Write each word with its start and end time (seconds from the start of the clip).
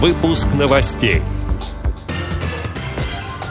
Выпуск 0.00 0.46
новостей. 0.56 1.22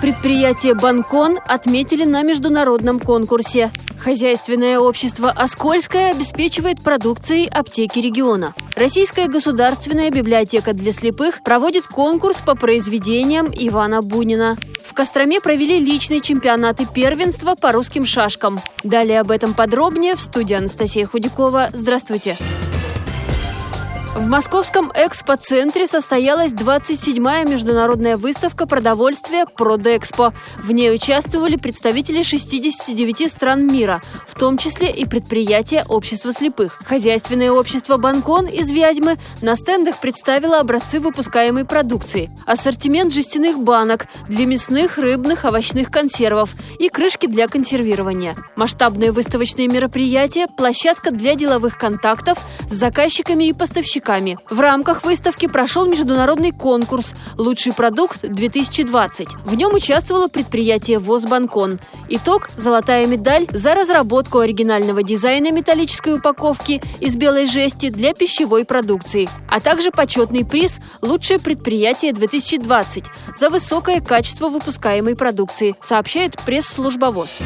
Предприятие 0.00 0.74
«Банкон» 0.74 1.40
отметили 1.44 2.04
на 2.04 2.22
международном 2.22 3.00
конкурсе. 3.00 3.72
Хозяйственное 3.98 4.78
общество 4.78 5.30
«Оскольское» 5.30 6.12
обеспечивает 6.12 6.80
продукцией 6.80 7.48
аптеки 7.48 7.98
региона. 7.98 8.54
Российская 8.76 9.26
государственная 9.26 10.10
библиотека 10.10 10.72
для 10.72 10.92
слепых 10.92 11.42
проводит 11.42 11.88
конкурс 11.88 12.40
по 12.42 12.54
произведениям 12.54 13.48
Ивана 13.52 14.00
Бунина. 14.00 14.56
В 14.84 14.94
Костроме 14.94 15.40
провели 15.40 15.80
личный 15.80 16.20
чемпионат 16.20 16.80
и 16.80 16.86
первенство 16.86 17.56
по 17.56 17.72
русским 17.72 18.06
шашкам. 18.06 18.60
Далее 18.84 19.18
об 19.18 19.32
этом 19.32 19.52
подробнее 19.52 20.14
в 20.14 20.20
студии 20.20 20.54
Анастасия 20.54 21.08
Худякова. 21.08 21.70
Здравствуйте. 21.72 22.36
Здравствуйте. 22.38 22.65
В 24.16 24.24
московском 24.24 24.90
экспоцентре 24.94 25.86
состоялась 25.86 26.52
27-я 26.52 27.42
международная 27.42 28.16
выставка 28.16 28.66
продовольствия 28.66 29.44
«Продэкспо». 29.44 30.32
В 30.56 30.72
ней 30.72 30.90
участвовали 30.94 31.56
представители 31.56 32.22
69 32.22 33.30
стран 33.30 33.70
мира, 33.70 34.00
в 34.26 34.34
том 34.34 34.56
числе 34.56 34.90
и 34.90 35.04
предприятия 35.04 35.84
общества 35.86 36.32
слепых. 36.32 36.80
Хозяйственное 36.86 37.52
общество 37.52 37.98
«Банкон» 37.98 38.46
из 38.46 38.70
Вязьмы 38.70 39.18
на 39.42 39.54
стендах 39.54 40.00
представило 40.00 40.60
образцы 40.60 40.98
выпускаемой 40.98 41.66
продукции, 41.66 42.30
ассортимент 42.46 43.12
жестяных 43.12 43.58
банок 43.58 44.06
для 44.28 44.46
мясных, 44.46 44.96
рыбных, 44.96 45.44
овощных 45.44 45.90
консервов 45.90 46.54
и 46.78 46.88
крышки 46.88 47.26
для 47.26 47.48
консервирования. 47.48 48.34
Масштабные 48.56 49.12
выставочные 49.12 49.68
мероприятия, 49.68 50.46
площадка 50.56 51.10
для 51.10 51.34
деловых 51.34 51.76
контактов 51.76 52.38
с 52.66 52.72
заказчиками 52.72 53.44
и 53.44 53.52
поставщиками 53.52 54.05
выпускниками. 54.06 54.38
В 54.50 54.60
рамках 54.60 55.04
выставки 55.04 55.46
прошел 55.46 55.86
международный 55.86 56.52
конкурс 56.52 57.14
«Лучший 57.36 57.72
продукт-2020». 57.72 59.28
В 59.44 59.54
нем 59.54 59.74
участвовало 59.74 60.28
предприятие 60.28 60.98
ВОЗ 60.98 61.24
«Банкон». 61.24 61.80
Итог– 62.08 62.50
золотая 62.56 63.06
медаль 63.06 63.46
за 63.50 63.74
разработку 63.74 64.38
оригинального 64.38 65.02
дизайна 65.02 65.50
металлической 65.50 66.14
упаковки 66.14 66.80
из 67.00 67.16
белой 67.16 67.46
жести 67.46 67.90
для 67.90 68.14
пищевой 68.14 68.64
продукции, 68.64 69.28
а 69.48 69.60
также 69.60 69.90
почетный 69.90 70.44
приз 70.44 70.78
«Лучшее 71.02 71.40
предприятие 71.40 72.12
2020» 72.12 73.04
за 73.36 73.50
высокое 73.50 74.00
качество 74.00 74.48
выпускаемой 74.48 75.16
продукции, 75.16 75.74
сообщает 75.82 76.36
пресс-служба 76.44 77.06
ВОЗ. 77.06 77.38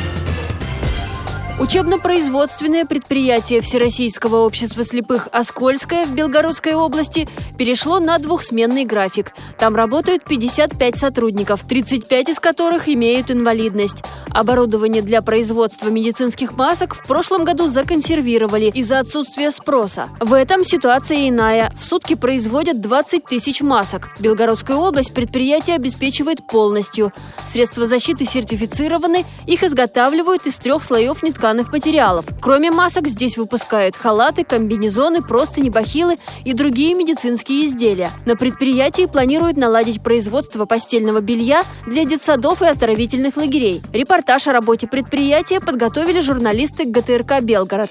Учебно-производственное 1.61 2.87
предприятие 2.87 3.61
Всероссийского 3.61 4.47
общества 4.47 4.83
слепых 4.83 5.29
«Оскольское» 5.31 6.07
в 6.07 6.15
Белгородской 6.15 6.73
области 6.73 7.29
перешло 7.59 8.01
на 8.01 8.17
двухсменный 8.17 8.87
график. 8.87 9.35
Там 9.59 9.77
работают 9.77 10.25
55 10.25 10.97
сотрудников, 10.97 11.61
35 11.69 12.31
из 12.31 12.41
которых 12.41 12.89
имеют 12.89 13.31
инвалидность. 13.31 14.03
Оборудование 14.31 15.03
для 15.03 15.21
производства 15.21 15.89
медицинских 15.89 16.57
масок 16.57 16.95
в 16.95 17.07
прошлом 17.07 17.45
году 17.45 17.69
законсервировали 17.69 18.71
из-за 18.73 19.01
отсутствия 19.01 19.51
спроса. 19.51 20.09
В 20.19 20.33
этом 20.33 20.65
ситуация 20.65 21.29
иная. 21.29 21.75
В 21.79 21.85
сутки 21.85 22.15
производят 22.15 22.81
20 22.81 23.27
тысяч 23.27 23.61
масок. 23.61 24.09
Белгородскую 24.19 24.79
область 24.79 25.13
предприятие 25.13 25.77
обеспечивает 25.77 26.47
полностью. 26.47 27.13
Средства 27.45 27.87
защиты 27.87 28.25
сертифицированы, 28.25 29.27
их 29.47 29.63
изготавливают 29.63 30.47
из 30.47 30.57
трех 30.57 30.83
слоев 30.83 31.23
нетканных 31.23 31.50
тканых 31.51 31.73
материалов. 31.73 32.27
Кроме 32.41 32.71
масок 32.71 33.09
здесь 33.09 33.37
выпускают 33.37 33.97
халаты, 33.97 34.45
комбинезоны, 34.45 35.21
простыни, 35.21 35.69
бахилы 35.69 36.17
и 36.45 36.53
другие 36.53 36.95
медицинские 36.95 37.65
изделия. 37.65 38.13
На 38.25 38.37
предприятии 38.37 39.07
планируют 39.07 39.57
наладить 39.57 40.01
производство 40.01 40.65
постельного 40.65 41.21
белья 41.21 41.65
для 41.87 42.05
детсадов 42.05 42.63
и 42.63 42.67
оздоровительных 42.67 43.37
лагерей. 43.37 43.83
Репортаж 43.93 44.47
о 44.47 44.53
работе 44.53 44.87
предприятия 44.87 45.59
подготовили 45.59 46.21
журналисты 46.21 46.85
ГТРК 46.85 47.41
«Белгород». 47.41 47.91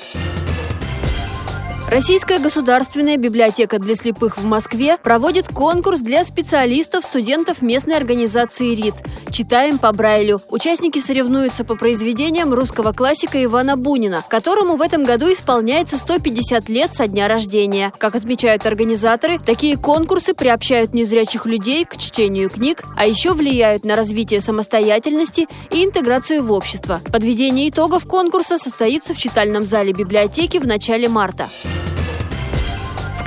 Российская 1.90 2.38
государственная 2.38 3.18
библиотека 3.18 3.80
для 3.80 3.96
слепых 3.96 4.38
в 4.38 4.44
Москве 4.44 5.00
проводит 5.02 5.48
конкурс 5.48 6.02
для 6.02 6.24
специалистов, 6.24 7.04
студентов 7.04 7.64
местной 7.64 7.98
организации 7.98 8.76
РИД. 8.76 8.94
Читаем 9.32 9.80
по 9.80 9.92
Брайлю. 9.92 10.40
Участники 10.50 11.00
соревнуются 11.00 11.66
по 11.66 11.76
произведениям 11.76 12.54
русского 12.54 12.92
классика 12.92 13.44
Ивана 13.44 13.76
Бунина, 13.76 14.24
которому 14.30 14.76
в 14.76 14.84
этом 14.84 15.04
году 15.04 15.34
исполняется 15.34 15.98
150 15.98 16.70
лет 16.70 16.94
со 16.94 17.08
дня 17.08 17.28
рождения. 17.28 17.92
Как 17.98 18.16
отмечают 18.16 18.68
организаторы, 18.68 19.40
такие 19.40 19.76
конкурсы 19.76 20.36
приобщают 20.36 20.94
незрячих 20.94 21.48
людей 21.48 21.86
к 21.86 21.98
чтению 21.98 22.52
книг, 22.52 22.84
а 22.96 23.08
еще 23.08 23.34
влияют 23.34 23.84
на 23.84 23.96
развитие 23.96 24.42
самостоятельности 24.42 25.48
и 25.72 25.84
интеграцию 25.84 26.44
в 26.44 26.52
общество. 26.52 27.02
Подведение 27.12 27.68
итогов 27.72 28.06
конкурса 28.06 28.60
состоится 28.60 29.16
в 29.16 29.18
читальном 29.18 29.66
зале 29.66 29.92
библиотеки 29.92 30.60
в 30.60 30.68
начале 30.68 31.10
марта. 31.10 31.50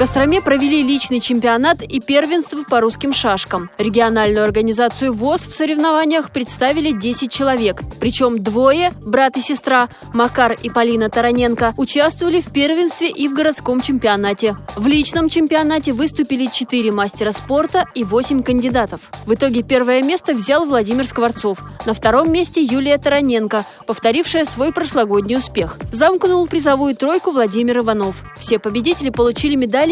Костроме 0.02 0.42
провели 0.42 0.82
личный 0.82 1.20
чемпионат 1.20 1.80
и 1.80 2.00
первенство 2.00 2.64
по 2.68 2.80
русским 2.80 3.12
шашкам. 3.12 3.70
Региональную 3.78 4.42
организацию 4.42 5.12
ВОЗ 5.12 5.46
в 5.46 5.52
соревнованиях 5.52 6.32
представили 6.32 6.90
10 6.90 7.30
человек. 7.30 7.82
Причем 8.00 8.42
двое, 8.42 8.90
брат 9.00 9.36
и 9.36 9.40
сестра, 9.40 9.88
Макар 10.12 10.58
и 10.60 10.70
Полина 10.70 11.08
Тараненко, 11.08 11.74
участвовали 11.76 12.40
в 12.40 12.52
первенстве 12.52 13.10
и 13.10 13.28
в 13.28 13.32
городском 13.32 13.80
чемпионате. 13.80 14.56
В 14.74 14.88
личном 14.88 15.28
чемпионате 15.28 15.92
выступили 15.92 16.50
4 16.52 16.90
мастера 16.90 17.30
спорта 17.30 17.84
и 17.94 18.02
8 18.02 18.42
кандидатов. 18.42 19.02
В 19.24 19.34
итоге 19.34 19.62
первое 19.62 20.02
место 20.02 20.34
взял 20.34 20.66
Владимир 20.66 21.06
Скворцов. 21.06 21.58
На 21.86 21.94
втором 21.94 22.32
месте 22.32 22.60
Юлия 22.60 22.98
Тараненко, 22.98 23.66
повторившая 23.86 24.46
свой 24.46 24.72
прошлогодний 24.72 25.36
успех. 25.36 25.78
Замкнул 25.92 26.48
призовую 26.48 26.96
тройку 26.96 27.30
Владимир 27.30 27.78
Иванов. 27.78 28.16
Все 28.36 28.58
победители 28.58 29.10
получили 29.10 29.54
медаль 29.54 29.91